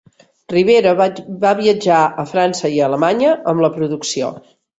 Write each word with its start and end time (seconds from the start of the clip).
Rivera 0.51 0.93
va 1.01 1.51
viatjar 1.59 1.99
a 2.25 2.25
França 2.33 2.73
i 2.79 2.83
Alemanya 2.87 3.37
amb 3.53 3.63
la 3.67 3.71
producció. 3.79 4.33